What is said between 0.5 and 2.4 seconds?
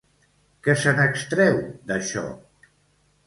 Què se n'extreu d'això?